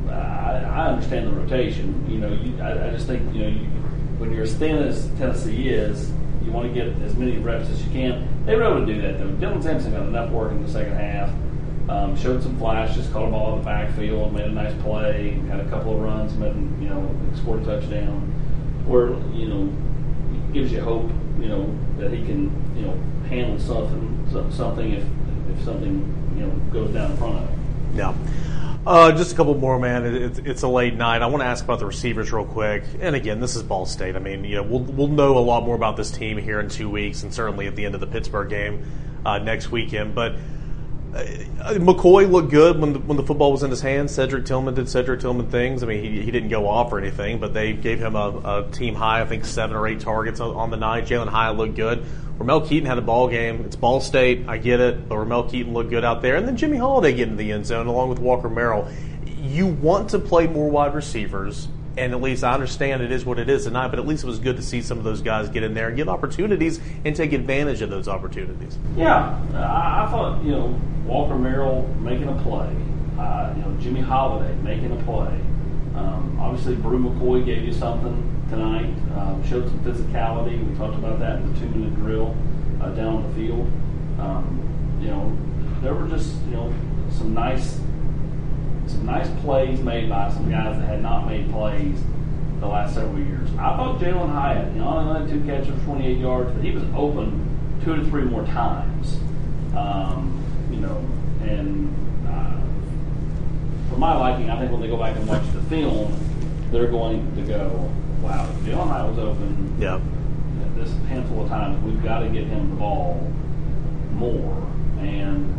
I, 0.09 0.57
I 0.59 0.87
understand 0.89 1.27
the 1.27 1.31
rotation. 1.31 2.05
You 2.11 2.17
know, 2.17 2.33
you, 2.33 2.61
I, 2.61 2.87
I, 2.87 2.89
just 2.89 3.07
think 3.07 3.33
you 3.33 3.43
know 3.43 3.47
you, 3.47 3.65
when 4.19 4.33
you're 4.33 4.43
as 4.43 4.53
thin 4.55 4.77
as 4.77 5.07
Tennessee 5.17 5.69
is, 5.69 6.11
you 6.43 6.51
want 6.51 6.67
to 6.67 6.73
get 6.73 6.87
as 7.01 7.15
many 7.15 7.37
reps 7.37 7.69
as 7.69 7.81
you 7.81 7.91
can. 7.91 8.27
They 8.45 8.57
were 8.57 8.63
able 8.63 8.85
to 8.85 8.93
do 8.93 9.01
that 9.03 9.19
though. 9.19 9.29
Dylan 9.29 9.63
Sampson 9.63 9.93
got 9.93 10.05
enough 10.05 10.31
work 10.31 10.51
in 10.51 10.61
the 10.61 10.69
second 10.69 10.95
half. 10.95 11.31
Um, 11.89 12.15
showed 12.15 12.41
some 12.41 12.57
flashes, 12.57 13.09
caught 13.09 13.27
a 13.27 13.31
ball 13.31 13.53
in 13.53 13.59
the 13.59 13.65
backfield, 13.65 14.33
made 14.33 14.45
a 14.45 14.49
nice 14.49 14.73
play, 14.81 15.31
had 15.49 15.59
a 15.59 15.69
couple 15.69 15.95
of 15.95 15.99
runs, 15.99 16.31
and 16.31 16.39
made 16.39 16.83
you 16.83 16.89
know 16.89 17.09
scored 17.35 17.63
a 17.63 17.65
touchdown. 17.65 18.21
Where 18.85 19.09
you 19.33 19.47
know 19.47 20.53
gives 20.53 20.71
you 20.71 20.81
hope, 20.81 21.09
you 21.39 21.47
know 21.47 21.77
that 21.97 22.11
he 22.11 22.25
can 22.25 22.51
you 22.77 22.85
know 22.85 23.27
handle 23.27 23.59
something 23.59 24.51
something 24.51 24.93
if 24.93 25.03
if 25.51 25.65
something 25.65 26.33
you 26.37 26.45
know 26.45 26.51
goes 26.71 26.93
down 26.93 27.11
in 27.11 27.17
front 27.17 27.35
of 27.37 27.49
him. 27.49 27.59
Yeah. 27.95 28.15
Uh, 28.85 29.13
just 29.13 29.31
a 29.31 29.35
couple 29.35 29.55
more, 29.55 29.79
man. 29.79 30.05
It, 30.05 30.45
it's 30.45 30.61
a 30.63 30.67
late 30.67 30.93
night. 30.95 31.21
I 31.21 31.27
want 31.27 31.41
to 31.41 31.45
ask 31.47 31.63
about 31.63 31.79
the 31.79 31.85
receivers 31.85 32.33
real 32.33 32.45
quick. 32.45 32.83
And 32.99 33.15
again, 33.15 33.39
this 33.39 33.55
is 33.55 33.63
Ball 33.63 33.85
State. 33.85 34.17
I 34.17 34.19
mean, 34.19 34.43
you 34.43 34.55
know, 34.55 34.63
we'll 34.63 34.81
we'll 34.81 35.07
know 35.07 35.37
a 35.37 35.39
lot 35.39 35.63
more 35.63 35.75
about 35.75 35.95
this 35.95 36.11
team 36.11 36.37
here 36.37 36.59
in 36.59 36.67
two 36.67 36.89
weeks, 36.89 37.23
and 37.23 37.33
certainly 37.33 37.67
at 37.67 37.75
the 37.75 37.85
end 37.85 37.95
of 37.95 38.01
the 38.01 38.07
Pittsburgh 38.07 38.49
game 38.49 38.85
uh, 39.25 39.37
next 39.37 39.71
weekend. 39.71 40.15
But 40.15 40.35
Uh, 41.13 41.17
uh, 41.61 41.73
McCoy 41.75 42.29
looked 42.29 42.49
good 42.49 42.79
when 42.79 42.93
the, 42.93 42.99
when 42.99 43.17
the 43.17 43.23
football 43.23 43.51
was 43.51 43.61
in 43.61 43.69
his 43.69 43.81
hands. 43.81 44.13
Cedric 44.13 44.45
Tillman 44.45 44.73
did 44.73 44.89
Cedric 44.89 45.19
Tillman 45.19 45.49
things. 45.49 45.83
I 45.83 45.85
mean, 45.85 46.03
he, 46.03 46.21
he 46.21 46.31
didn't 46.31 46.49
go 46.49 46.67
off 46.67 46.91
or 46.91 46.99
anything, 46.99 47.39
but 47.39 47.53
they 47.53 47.73
gave 47.73 47.99
him 47.99 48.15
a, 48.15 48.65
a 48.67 48.71
team 48.71 48.95
high, 48.95 49.21
I 49.21 49.25
think 49.25 49.45
seven 49.45 49.75
or 49.75 49.87
eight 49.87 49.99
targets 49.99 50.39
on, 50.39 50.55
on 50.55 50.71
the 50.71 50.77
night. 50.77 51.05
Jalin 51.05 51.27
Hyatt 51.27 51.55
looked 51.55 51.75
good. 51.75 52.03
Ramel 52.39 52.61
Keyton 52.61 52.87
had 52.87 52.97
a 52.97 53.01
ball 53.01 53.27
game. 53.27 53.63
It's 53.65 53.75
Ball 53.75 54.01
State. 54.01 54.45
I 54.47 54.57
get 54.57 54.79
it, 54.79 55.07
but 55.07 55.17
Ramel 55.17 55.43
Keyton 55.43 55.71
looked 55.71 55.91
good 55.91 56.03
out 56.03 56.23
there. 56.23 56.35
And 56.35 56.47
then 56.47 56.57
Jimmy 56.57 56.77
Holiday 56.77 57.11
getting 57.11 57.33
into 57.33 57.43
the 57.43 57.51
end 57.51 57.67
zone 57.67 57.85
along 57.85 58.09
with 58.09 58.19
Walker 58.19 58.49
Merrill. 58.49 58.87
You 59.39 59.67
want 59.67 60.09
to 60.11 60.19
play 60.19 60.47
more 60.47 60.69
wide 60.69 60.95
receivers, 60.95 61.67
and 61.95 62.13
at 62.13 62.21
least 62.21 62.43
I 62.43 62.53
understand 62.53 63.01
it 63.01 63.11
is 63.11 63.25
what 63.25 63.37
it 63.39 63.49
is 63.49 63.65
tonight, 63.65 63.89
but 63.89 63.99
at 63.99 64.07
least 64.07 64.23
it 64.23 64.27
was 64.27 64.39
good 64.39 64.55
to 64.57 64.63
see 64.63 64.81
some 64.81 64.97
of 64.97 65.03
those 65.03 65.21
guys 65.21 65.49
get 65.49 65.63
in 65.63 65.73
there 65.73 65.87
and 65.87 65.97
get 65.97 66.07
opportunities 66.07 66.79
and 67.05 67.15
take 67.15 67.33
advantage 67.33 67.81
of 67.81 67.89
those 67.89 68.07
opportunities. 68.07 68.77
Yeah, 68.95 69.39
I, 69.53 70.09
thought, 70.09 70.43
you 70.43 70.51
know, 70.51 70.79
Walker 71.05 71.35
Merrill 71.35 71.87
making 71.99 72.27
a 72.27 72.41
play, 72.41 72.75
uh, 73.19 73.53
you 73.55 73.61
know, 73.61 73.77
Jimmy 73.79 74.01
Holiday 74.01 74.53
making 74.61 74.91
a 74.91 75.03
play. 75.03 75.39
Um, 75.95 76.37
obviously, 76.41 76.75
Bru 76.75 76.97
McCoy 76.97 77.45
gave 77.45 77.63
you 77.63 77.73
something 77.73 78.45
tonight. 78.49 78.93
Um, 79.15 79.43
showed 79.47 79.67
some 79.67 79.79
physicality. 79.81 80.67
We 80.67 80.75
talked 80.75 80.95
about 80.95 81.19
that 81.19 81.37
in 81.37 81.53
the 81.53 81.59
two-minute 81.59 81.95
drill 81.95 82.35
uh, 82.81 82.89
down 82.91 83.17
on 83.17 83.23
the 83.29 83.35
field. 83.35 83.71
Um, 84.19 84.99
you 84.99 85.09
know, 85.09 85.37
there 85.81 85.93
were 85.93 86.07
just 86.07 86.33
you 86.45 86.55
know 86.55 86.73
some 87.11 87.33
nice 87.35 87.79
some 89.03 89.13
nice 89.13 89.29
plays 89.41 89.79
made 89.81 90.09
by 90.09 90.31
some 90.31 90.49
guys 90.49 90.77
that 90.77 90.87
had 90.87 91.01
not 91.01 91.27
made 91.27 91.49
plays 91.51 92.01
the 92.59 92.67
last 92.67 92.95
several 92.95 93.19
years. 93.19 93.49
I 93.55 93.75
thought 93.75 93.99
Jalin 93.99 94.31
Hyatt, 94.31 94.73
you 94.73 94.79
know, 94.79 94.87
only 94.87 95.19
had 95.19 95.29
two 95.29 95.45
catches 95.45 95.67
for 95.79 95.85
28 95.85 96.17
yards, 96.17 96.51
but 96.53 96.63
he 96.63 96.71
was 96.71 96.83
open 96.95 97.81
two 97.83 97.95
to 97.95 98.03
three 98.05 98.23
more 98.23 98.45
times. 98.45 99.17
Um, 99.75 100.41
you 100.71 100.77
know, 100.77 101.05
and 101.41 101.93
uh, 102.27 103.89
for 103.89 103.97
my 103.97 104.15
liking, 104.15 104.49
I 104.49 104.57
think 104.59 104.71
when 104.71 104.79
they 104.79 104.87
go 104.87 104.97
back 104.97 105.15
and 105.17 105.27
watch 105.27 105.43
the 105.53 105.61
film, 105.63 106.17
they're 106.71 106.87
going 106.87 107.35
to 107.35 107.41
go, 107.41 107.91
wow, 108.21 108.47
Jalin 108.63 108.87
Hyatt 108.87 109.09
was 109.09 109.19
open. 109.19 109.75
Yeah. 109.79 109.99
This 110.77 110.91
handful 111.07 111.43
of 111.43 111.49
times, 111.49 111.83
we've 111.83 112.01
got 112.03 112.19
to 112.19 112.29
get 112.29 112.45
him 112.45 112.69
the 112.69 112.75
ball 112.77 113.15
more, 114.13 114.65
and 114.99 115.51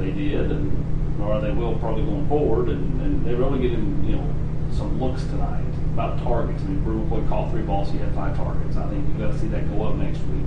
they 0.00 0.10
did, 0.10 0.50
and 0.50 0.81
or 1.22 1.40
they 1.40 1.50
will 1.52 1.74
probably 1.78 2.04
going 2.04 2.28
forward, 2.28 2.68
and, 2.68 3.00
and 3.02 3.26
they're 3.26 3.36
really 3.36 3.60
getting 3.60 4.04
you 4.04 4.16
know 4.16 4.34
some 4.72 5.00
looks 5.00 5.22
tonight 5.24 5.64
about 5.94 6.18
targets. 6.22 6.62
I 6.62 6.66
mean, 6.66 6.82
Bru 6.82 7.04
McCoy 7.04 7.28
caught 7.28 7.50
three 7.50 7.62
balls, 7.62 7.90
he 7.90 7.98
had 7.98 8.14
five 8.14 8.36
targets. 8.36 8.76
I 8.76 8.88
think 8.88 9.06
you've 9.08 9.18
got 9.18 9.32
to 9.32 9.38
see 9.38 9.48
that 9.48 9.68
go 9.70 9.84
up 9.84 9.96
next 9.96 10.18
week. 10.18 10.46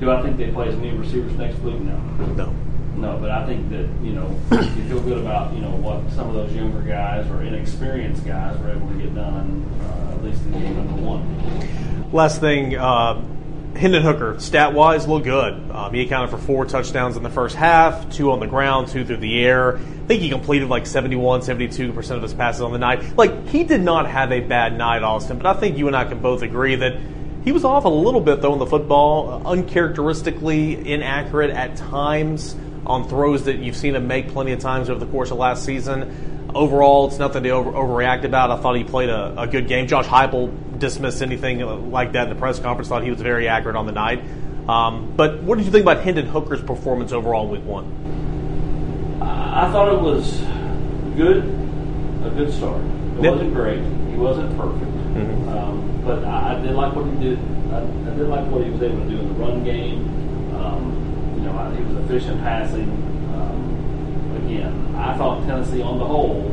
Do 0.00 0.10
I 0.10 0.20
think 0.22 0.36
they 0.36 0.50
play 0.50 0.68
as 0.68 0.76
many 0.76 0.96
receivers 0.96 1.32
next 1.36 1.58
week? 1.60 1.78
No. 1.80 1.96
No. 2.34 2.54
No, 2.96 3.16
but 3.18 3.30
I 3.30 3.46
think 3.46 3.70
that 3.70 3.88
you 4.02 4.12
know 4.12 4.28
you 4.50 4.84
feel 4.88 5.00
good 5.00 5.18
about 5.18 5.54
you 5.54 5.60
know 5.60 5.70
what 5.70 6.10
some 6.12 6.28
of 6.28 6.34
those 6.34 6.52
younger 6.52 6.82
guys 6.82 7.28
or 7.30 7.42
inexperienced 7.42 8.24
guys 8.26 8.58
were 8.60 8.70
able 8.70 8.88
to 8.88 8.94
get 8.94 9.14
done 9.14 9.64
uh, 9.80 10.12
at 10.12 10.22
least 10.22 10.42
in 10.44 10.52
game 10.52 10.76
number 10.76 11.02
one. 11.02 12.12
Last 12.12 12.40
thing, 12.40 12.76
uh, 12.76 13.14
Hendon 13.76 14.02
Hooker, 14.02 14.38
stat 14.38 14.74
wise, 14.74 15.08
looked 15.08 15.24
good. 15.24 15.70
Um, 15.70 15.94
he 15.94 16.02
accounted 16.02 16.30
for 16.30 16.38
four 16.38 16.66
touchdowns 16.66 17.16
in 17.16 17.22
the 17.22 17.30
first 17.30 17.56
half, 17.56 18.10
two 18.10 18.30
on 18.30 18.38
the 18.38 18.46
ground, 18.46 18.88
two 18.88 19.04
through 19.04 19.16
the 19.16 19.44
air. 19.44 19.78
I 19.78 20.06
think 20.06 20.20
he 20.20 20.28
completed 20.28 20.68
like 20.68 20.86
71, 20.86 21.40
72% 21.40 22.10
of 22.10 22.22
his 22.22 22.34
passes 22.34 22.60
on 22.60 22.72
the 22.72 22.78
night. 22.78 23.16
Like, 23.16 23.48
he 23.48 23.64
did 23.64 23.80
not 23.80 24.08
have 24.08 24.30
a 24.30 24.40
bad 24.40 24.76
night, 24.76 25.02
Austin, 25.02 25.38
but 25.38 25.46
I 25.46 25.58
think 25.58 25.78
you 25.78 25.86
and 25.86 25.96
I 25.96 26.04
can 26.04 26.20
both 26.20 26.42
agree 26.42 26.76
that 26.76 26.98
he 27.44 27.50
was 27.50 27.64
off 27.64 27.84
a 27.84 27.88
little 27.88 28.20
bit, 28.20 28.42
though, 28.42 28.52
in 28.52 28.58
the 28.58 28.66
football, 28.66 29.42
uncharacteristically 29.46 30.92
inaccurate 30.92 31.50
at 31.50 31.76
times 31.76 32.54
on 32.86 33.08
throws 33.08 33.44
that 33.44 33.58
you've 33.58 33.76
seen 33.76 33.94
him 33.94 34.06
make 34.06 34.28
plenty 34.28 34.52
of 34.52 34.60
times 34.60 34.90
over 34.90 35.00
the 35.00 35.10
course 35.10 35.30
of 35.30 35.38
last 35.38 35.64
season. 35.64 36.31
Overall, 36.54 37.08
it's 37.08 37.18
nothing 37.18 37.42
to 37.44 37.50
over, 37.50 37.72
overreact 37.72 38.24
about. 38.24 38.50
I 38.50 38.56
thought 38.60 38.76
he 38.76 38.84
played 38.84 39.08
a, 39.08 39.42
a 39.42 39.46
good 39.46 39.68
game. 39.68 39.86
Josh 39.86 40.06
Heupel 40.06 40.78
dismissed 40.78 41.22
anything 41.22 41.90
like 41.90 42.12
that 42.12 42.24
in 42.24 42.28
the 42.28 42.34
press 42.34 42.58
conference. 42.58 42.88
Thought 42.88 43.04
he 43.04 43.10
was 43.10 43.20
very 43.20 43.48
accurate 43.48 43.76
on 43.76 43.86
the 43.86 43.92
night. 43.92 44.22
Um, 44.68 45.14
but 45.16 45.42
what 45.42 45.56
did 45.58 45.66
you 45.66 45.72
think 45.72 45.82
about 45.82 46.02
Hendon 46.04 46.26
Hooker's 46.26 46.62
performance 46.62 47.12
overall 47.12 47.46
in 47.46 47.50
Week 47.50 47.64
One? 47.64 48.12
I 49.22 49.70
thought 49.70 49.92
it 49.92 50.00
was 50.00 50.40
good, 51.14 51.44
a 52.24 52.32
good 52.34 52.52
start. 52.52 52.80
It 53.18 53.24
yep. 53.24 53.32
wasn't 53.34 53.54
great. 53.54 53.82
He 54.10 54.16
wasn't 54.16 54.56
perfect, 54.56 54.90
mm-hmm. 54.90 55.48
um, 55.50 56.02
but 56.04 56.24
I, 56.24 56.56
I, 56.56 56.62
did 56.62 56.74
like 56.74 56.94
what 56.96 57.04
he 57.06 57.12
did. 57.20 57.38
I, 57.70 57.82
I, 57.82 58.16
did 58.16 58.28
like 58.28 58.46
what 58.50 58.64
he 58.64 58.70
was 58.70 58.82
able 58.82 58.98
to 58.98 59.10
do 59.10 59.18
in 59.18 59.28
the 59.28 59.34
run 59.34 59.62
game. 59.62 60.08
Um, 60.56 61.34
you 61.36 61.44
know, 61.44 61.70
he 61.76 61.82
was 61.84 62.04
efficient 62.04 62.40
passing. 62.40 62.88
Um, 63.34 64.42
again, 64.46 64.81
I 65.02 65.16
thought 65.16 65.44
Tennessee, 65.46 65.82
on 65.82 65.98
the 65.98 66.04
whole, 66.04 66.48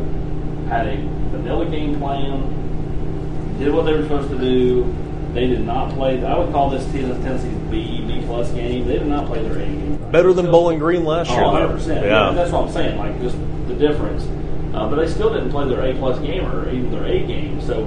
had 0.68 0.88
a 0.88 0.98
vanilla 1.32 1.66
game 1.66 2.00
plan 2.00 3.58
did 3.60 3.74
what 3.74 3.84
they 3.84 3.94
were 3.94 4.04
supposed 4.04 4.30
to 4.30 4.38
do. 4.38 4.96
They 5.34 5.46
did 5.46 5.66
not 5.66 5.94
play. 5.94 6.24
I 6.26 6.38
would 6.38 6.52
call 6.52 6.70
this 6.70 6.84
Tennessee's 6.92 7.54
B 7.70 8.04
B 8.08 8.24
plus 8.26 8.52
game. 8.52 8.88
They 8.88 8.98
did 8.98 9.08
not 9.08 9.28
play 9.28 9.44
their 9.44 9.60
A 9.60 9.66
game. 9.66 10.12
Better 10.12 10.34
than 10.34 10.50
Bowling 10.50 10.80
Green 10.80 11.04
last 11.04 11.30
year. 11.30 11.44
100 11.44 11.68
percent. 11.68 12.06
Yeah, 12.06 12.32
that's 12.32 12.52
what 12.52 12.64
I'm 12.64 12.72
saying. 12.72 12.98
Like 12.98 13.20
just 13.22 13.38
the 13.68 13.76
difference. 13.76 14.24
Uh, 14.74 14.90
but 14.90 14.96
they 14.96 15.08
still 15.08 15.32
didn't 15.32 15.52
play 15.52 15.68
their 15.68 15.82
A 15.86 15.94
plus 15.96 16.18
game 16.20 16.46
or 16.46 16.70
even 16.70 16.90
their 16.92 17.06
A 17.06 17.20
game. 17.28 17.62
So 17.62 17.82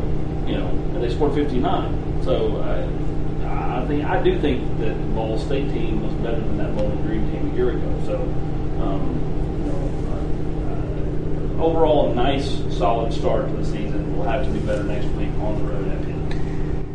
you 0.47 0.57
know, 0.57 0.69
and 0.69 1.03
they 1.03 1.13
scored 1.13 1.35
59. 1.35 2.23
So 2.23 2.57
uh, 2.59 3.83
I 3.83 3.87
think 3.87 4.05
I 4.05 4.23
do 4.23 4.41
think 4.41 4.63
that 4.79 4.95
the 4.95 5.15
Ball 5.15 5.39
State 5.39 5.71
team 5.73 6.05
was 6.07 6.15
better 6.17 6.39
than 6.39 6.59
that 6.59 6.77
Bowling 6.77 7.03
Green 7.03 7.29
team 7.33 7.51
a 7.53 7.57
year 7.57 7.71
ago. 7.71 8.03
So. 8.07 8.17
Um, 8.83 9.32
overall, 11.63 12.11
a 12.11 12.15
nice, 12.15 12.59
solid 12.77 13.13
start 13.13 13.47
to 13.47 13.57
the 13.57 13.65
season. 13.65 14.17
We'll 14.17 14.29
have 14.29 14.45
to 14.45 14.53
do 14.53 14.61
better 14.67 14.83
next 14.83 15.07
week 15.17 15.31
on 15.41 15.59
the 15.59 15.73
road 15.73 15.89
at. 15.89 16.03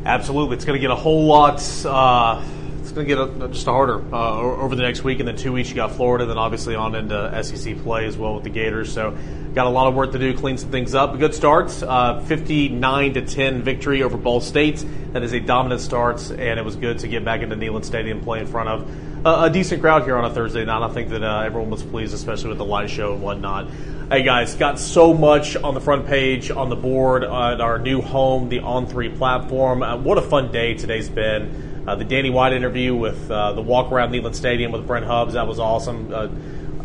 Absolutely, 0.07 0.55
it's 0.55 0.63
going 0.63 0.77
to 0.77 0.81
get 0.81 0.91
a 0.91 0.95
whole 0.95 1.25
lot. 1.25 1.61
Uh, 1.85 2.41
it's 2.79 2.91
going 2.91 3.05
to 3.05 3.15
get 3.15 3.43
a, 3.43 3.47
just 3.49 3.65
harder 3.65 4.01
uh, 4.13 4.39
over 4.39 4.73
the 4.73 4.81
next 4.81 5.03
week, 5.03 5.19
and 5.19 5.27
then 5.27 5.35
two 5.35 5.51
weeks 5.51 5.67
you 5.67 5.75
got 5.75 5.91
Florida, 5.91 6.25
then 6.25 6.37
obviously 6.37 6.75
on 6.75 6.95
into 6.95 7.43
SEC 7.43 7.77
play 7.83 8.05
as 8.05 8.15
well 8.15 8.35
with 8.35 8.45
the 8.45 8.49
Gators. 8.49 8.93
So 8.93 9.17
got 9.53 9.67
a 9.67 9.69
lot 9.69 9.87
of 9.87 9.95
work 9.95 10.13
to 10.13 10.19
do, 10.19 10.33
clean 10.37 10.57
some 10.57 10.71
things 10.71 10.95
up. 10.95 11.13
A 11.13 11.17
good 11.17 11.33
start, 11.33 11.83
uh, 11.83 12.21
59 12.21 13.15
to 13.15 13.25
10 13.25 13.63
victory 13.63 14.03
over 14.03 14.15
Ball 14.15 14.39
State. 14.39 14.85
That 15.11 15.23
is 15.23 15.33
a 15.33 15.41
dominant 15.41 15.81
start, 15.81 16.29
and 16.31 16.57
it 16.57 16.63
was 16.63 16.77
good 16.77 16.99
to 16.99 17.09
get 17.09 17.25
back 17.25 17.41
into 17.41 17.57
Neyland 17.57 17.83
Stadium, 17.83 18.21
play 18.21 18.39
in 18.39 18.47
front 18.47 18.69
of 18.69 18.89
a, 19.27 19.49
decent 19.49 19.81
crowd 19.81 20.03
here 20.03 20.15
on 20.17 20.25
a 20.25 20.33
Thursday 20.33 20.63
night. 20.63 20.81
I 20.81 20.93
think 20.93 21.09
that 21.09 21.23
uh, 21.23 21.41
everyone 21.41 21.69
was 21.69 21.83
pleased, 21.83 22.13
especially 22.13 22.49
with 22.49 22.57
the 22.57 22.65
live 22.65 22.89
show 22.89 23.13
and 23.13 23.21
whatnot. 23.21 23.69
Hey 24.09 24.23
guys, 24.23 24.55
got 24.55 24.79
so 24.79 25.13
much 25.13 25.57
on 25.57 25.73
the 25.73 25.81
front 25.81 26.07
page, 26.07 26.49
on 26.49 26.69
the 26.69 26.75
board, 26.75 27.23
at 27.23 27.59
our 27.59 27.77
new 27.77 28.01
home, 28.01 28.47
the 28.47 28.59
On3 28.59 29.17
platform. 29.17 29.83
Uh, 29.83 29.97
what 29.97 30.17
a 30.17 30.21
fun 30.21 30.51
day 30.51 30.75
today's 30.75 31.09
been. 31.09 31.83
Uh, 31.85 31.95
the 31.95 32.05
Danny 32.05 32.29
White 32.29 32.53
interview 32.53 32.95
with 32.95 33.29
uh, 33.29 33.51
the 33.53 33.61
walk 33.61 33.91
around 33.91 34.11
Neyland 34.11 34.35
Stadium 34.35 34.71
with 34.71 34.87
Brent 34.87 35.05
Hubbs, 35.05 35.33
that 35.33 35.47
was 35.47 35.59
awesome. 35.59 36.11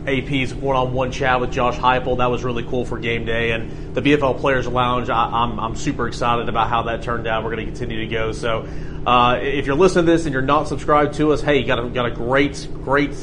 AP's 0.07 0.55
one 0.55 0.77
on 0.77 0.93
one 0.93 1.13
chat 1.13 1.41
with 1.41 1.53
Josh 1.53 1.77
Heupel, 1.77 2.19
that 2.19 2.31
was 2.31 2.43
really 2.43 2.65
cool 2.65 2.85
for 2.85 2.99
game 2.99 3.25
day. 3.25 3.53
And 3.53 3.95
the 3.95 4.03
VFL 4.03 4.41
Players 4.41 4.67
Lounge, 4.67 5.09
I, 5.09 5.27
am 5.27 5.35
I'm, 5.35 5.61
I'm 5.61 5.77
super 5.77 6.09
excited 6.09 6.49
about 6.49 6.69
how 6.69 6.83
that 6.85 7.03
turned 7.03 7.27
out. 7.27 7.45
We're 7.45 7.55
going 7.55 7.67
to 7.67 7.73
continue 7.73 8.01
to 8.01 8.07
go. 8.07 8.33
So 8.33 8.67
uh, 9.07 9.39
if 9.41 9.67
you're 9.67 9.77
listening 9.77 10.07
to 10.07 10.13
this 10.13 10.27
and 10.27 10.33
you're 10.33 10.43
not 10.43 10.69
subscribed 10.69 11.15
to 11.15 11.33
us, 11.33 11.41
hey, 11.41 11.59
you 11.59 11.67
got 11.67 11.79
a, 11.79 11.89
got 11.89 12.07
a 12.07 12.11
great, 12.11 12.67
great 12.85 13.15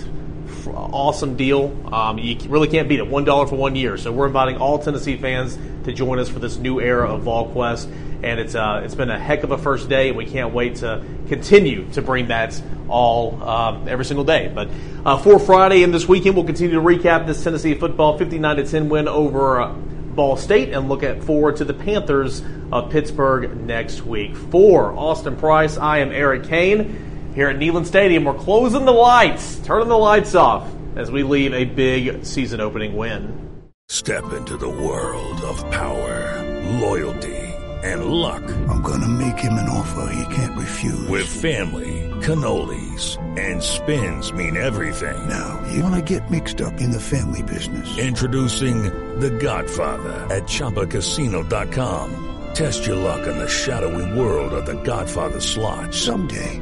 awesome 0.76 1.36
deal. 1.36 1.76
Um, 1.94 2.18
you 2.18 2.38
really 2.50 2.68
can't 2.68 2.88
beat 2.88 3.00
it. 3.00 3.08
One 3.08 3.24
dollar 3.24 3.48
for 3.48 3.56
one 3.56 3.76
year. 3.76 3.98
So 3.98 4.12
we're 4.12 4.28
inviting 4.28 4.58
all 4.58 4.80
Tennessee 4.80 5.18
fans 5.18 5.58
to 5.86 5.94
join 5.94 6.20
us 6.20 6.30
for 6.30 6.40
this 6.40 6.58
new 6.58 6.80
era 6.80 7.14
of 7.14 7.24
VolQuest, 7.24 7.86
and 8.24 8.40
it's 8.40 8.56
uh, 8.56 8.82
it's 8.84 8.96
been 8.96 9.10
a 9.10 9.20
heck 9.20 9.44
of 9.44 9.52
a 9.52 9.58
first 9.58 9.90
day, 9.90 10.10
and 10.10 10.18
we 10.18 10.26
can't 10.26 10.54
wait 10.54 10.78
to 10.78 11.04
continue 11.28 11.90
to 11.92 12.02
bring 12.02 12.28
that 12.28 12.62
all 12.88 13.42
um, 13.44 13.88
every 13.88 14.06
single 14.06 14.26
day. 14.26 14.52
But 14.54 14.70
uh, 15.06 15.18
for 15.18 15.40
Friday 15.40 15.84
and 15.84 15.94
this 15.94 16.08
weekend, 16.08 16.36
we'll 16.36 16.46
continue 16.46 16.76
to 16.76 16.82
recap 16.82 17.26
this 17.26 17.44
Tennessee 17.44 17.76
football 17.76 18.18
59 18.18 18.58
to 18.58 18.66
10 18.66 18.90
win 18.90 19.08
over. 19.08 19.62
Uh, 19.62 19.76
Ball 20.20 20.36
State 20.36 20.74
and 20.74 20.90
look 20.90 21.02
at 21.02 21.24
forward 21.24 21.56
to 21.58 21.64
the 21.64 21.74
Panthers 21.74 22.42
of 22.74 22.92
Pittsburgh 22.92 23.56
next 23.56 24.06
week. 24.06 24.36
For 24.36 24.92
Austin 24.92 25.38
Price, 25.38 25.78
I 25.78 26.00
am 26.00 26.12
Eric 26.12 26.44
Kane. 26.44 27.09
Here 27.36 27.50
at 27.50 27.58
Neyland 27.58 27.86
Stadium, 27.86 28.26
we're 28.26 28.34
closing 28.34 28.86
the 28.86 28.92
lights, 28.92 29.60
turning 29.60 29.88
the 29.88 29.98
lights 29.98 30.36
off 30.36 30.68
as 30.96 31.12
we 31.12 31.24
leave 31.24 31.54
a 31.54 31.66
big 31.66 32.26
season 32.26 32.60
opening 32.60 32.98
win. 32.98 33.64
Step 33.88 34.34
into 34.34 34.58
the 34.58 34.70
world 34.70 35.40
of 35.42 35.58
power, 35.72 36.44
loyalty, 36.80 37.38
and 37.84 38.06
luck. 38.06 38.44
I'm 38.68 38.82
going 38.82 39.02
to 39.02 39.08
make 39.08 39.38
him 39.38 39.54
an 39.54 39.70
offer 39.70 40.12
he 40.14 40.36
can't 40.36 40.58
refuse. 40.58 41.08
With 41.08 41.28
family, 41.28 42.10
cannolis, 42.22 43.18
and 43.40 43.64
spins 43.64 44.34
mean 44.34 44.58
everything. 44.58 45.28
Now, 45.28 45.64
you 45.72 45.84
want 45.84 45.96
to 45.96 46.18
get 46.18 46.30
mixed 46.30 46.62
up 46.62 46.82
in 46.82 46.92
the 46.92 47.00
family 47.00 47.44
business. 47.44 47.98
Introducing 47.98 48.84
The 49.20 49.30
Godfather 49.30 50.28
at 50.34 50.44
Chumbacasino.com. 50.44 52.26
Test 52.54 52.86
your 52.86 52.96
luck 52.98 53.28
in 53.28 53.38
the 53.38 53.48
shadowy 53.48 54.20
world 54.20 54.54
of 54.54 54.66
the 54.66 54.82
Godfather 54.84 55.40
slot. 55.40 55.94
Someday, 55.94 56.62